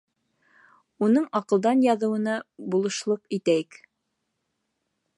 Уның 1.07 1.27
аҡылдан 1.41 1.85
яҙыуына 1.87 2.35
булышлыҡ 2.77 3.25
итәйек. 3.39 3.81